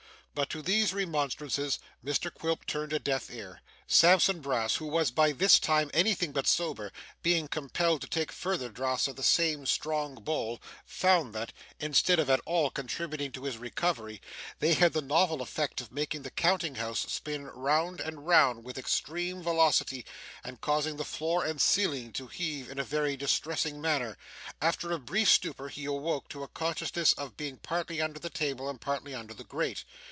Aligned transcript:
But 0.33 0.49
to 0.51 0.61
these 0.61 0.93
remonstrances, 0.93 1.77
Mr 2.03 2.33
Quilp 2.33 2.65
turned 2.65 2.93
a 2.93 2.99
deaf 2.99 3.29
ear. 3.29 3.61
Sampson 3.85 4.39
Brass, 4.39 4.75
who 4.77 4.85
was, 4.85 5.11
by 5.11 5.33
this 5.33 5.59
time, 5.59 5.91
anything 5.93 6.31
but 6.31 6.47
sober, 6.47 6.93
being 7.21 7.49
compelled 7.49 7.99
to 8.01 8.07
take 8.07 8.31
further 8.31 8.69
draughts 8.69 9.09
of 9.09 9.17
the 9.17 9.23
same 9.23 9.65
strong 9.65 10.15
bowl, 10.15 10.61
found 10.85 11.35
that, 11.35 11.51
instead 11.81 12.17
of 12.17 12.29
at 12.29 12.39
all 12.45 12.69
contributing 12.71 13.33
to 13.33 13.43
his 13.43 13.57
recovery, 13.57 14.21
they 14.59 14.73
had 14.73 14.93
the 14.93 15.01
novel 15.01 15.41
effect 15.41 15.81
of 15.81 15.91
making 15.91 16.21
the 16.21 16.31
counting 16.31 16.75
house 16.75 17.01
spin 17.11 17.47
round 17.47 17.99
and 17.99 18.25
round 18.25 18.63
with 18.63 18.77
extreme 18.77 19.43
velocity, 19.43 20.05
and 20.45 20.61
causing 20.61 20.95
the 20.95 21.03
floor 21.03 21.43
and 21.43 21.59
ceiling 21.59 22.13
to 22.13 22.27
heave 22.27 22.71
in 22.71 22.79
a 22.79 22.85
very 22.85 23.17
distressing 23.17 23.81
manner. 23.81 24.17
After 24.61 24.93
a 24.93 24.97
brief 24.97 25.27
stupor, 25.29 25.67
he 25.67 25.83
awoke 25.83 26.29
to 26.29 26.41
a 26.41 26.47
consciousness 26.47 27.11
of 27.13 27.35
being 27.35 27.57
partly 27.57 28.01
under 28.01 28.17
the 28.17 28.29
table 28.29 28.69
and 28.69 28.79
partly 28.79 29.13
under 29.13 29.33
the 29.33 29.43
grate. 29.43 29.83